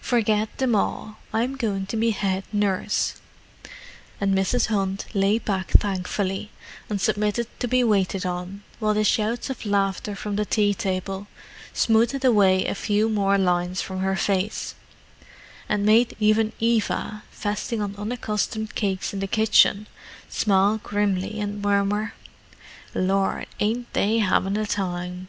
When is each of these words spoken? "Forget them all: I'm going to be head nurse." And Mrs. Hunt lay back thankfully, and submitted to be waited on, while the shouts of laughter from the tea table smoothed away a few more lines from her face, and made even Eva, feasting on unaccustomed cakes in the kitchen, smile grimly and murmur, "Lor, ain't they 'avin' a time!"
"Forget 0.00 0.58
them 0.58 0.76
all: 0.76 1.16
I'm 1.34 1.56
going 1.56 1.86
to 1.86 1.96
be 1.96 2.12
head 2.12 2.44
nurse." 2.52 3.14
And 4.20 4.32
Mrs. 4.32 4.66
Hunt 4.66 5.06
lay 5.12 5.40
back 5.40 5.72
thankfully, 5.72 6.52
and 6.88 7.00
submitted 7.00 7.48
to 7.58 7.66
be 7.66 7.82
waited 7.82 8.24
on, 8.24 8.62
while 8.78 8.94
the 8.94 9.02
shouts 9.02 9.50
of 9.50 9.66
laughter 9.66 10.14
from 10.14 10.36
the 10.36 10.44
tea 10.46 10.72
table 10.72 11.26
smoothed 11.74 12.24
away 12.24 12.64
a 12.64 12.76
few 12.76 13.08
more 13.08 13.36
lines 13.36 13.82
from 13.82 13.98
her 13.98 14.14
face, 14.14 14.76
and 15.68 15.84
made 15.84 16.16
even 16.20 16.52
Eva, 16.60 17.24
feasting 17.32 17.82
on 17.82 17.96
unaccustomed 17.96 18.76
cakes 18.76 19.12
in 19.12 19.18
the 19.18 19.26
kitchen, 19.26 19.88
smile 20.28 20.78
grimly 20.84 21.40
and 21.40 21.60
murmur, 21.60 22.14
"Lor, 22.94 23.46
ain't 23.58 23.92
they 23.94 24.20
'avin' 24.20 24.56
a 24.56 24.64
time!" 24.64 25.26